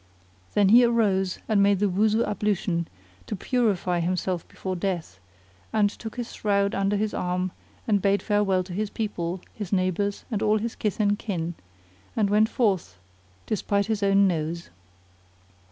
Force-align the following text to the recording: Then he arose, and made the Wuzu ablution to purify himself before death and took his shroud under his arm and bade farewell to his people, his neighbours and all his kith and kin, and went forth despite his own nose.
Then 0.55 0.69
he 0.69 0.83
arose, 0.83 1.37
and 1.47 1.61
made 1.61 1.77
the 1.77 1.85
Wuzu 1.87 2.23
ablution 2.25 2.87
to 3.27 3.35
purify 3.35 3.99
himself 3.99 4.47
before 4.47 4.75
death 4.75 5.19
and 5.71 5.91
took 5.91 6.15
his 6.15 6.33
shroud 6.33 6.73
under 6.73 6.95
his 6.97 7.13
arm 7.13 7.51
and 7.87 8.01
bade 8.01 8.23
farewell 8.23 8.63
to 8.63 8.73
his 8.73 8.89
people, 8.89 9.41
his 9.53 9.71
neighbours 9.71 10.25
and 10.31 10.41
all 10.41 10.57
his 10.57 10.73
kith 10.73 10.99
and 10.99 11.19
kin, 11.19 11.53
and 12.15 12.31
went 12.31 12.49
forth 12.49 12.97
despite 13.45 13.85
his 13.85 14.01
own 14.01 14.27
nose. 14.27 14.71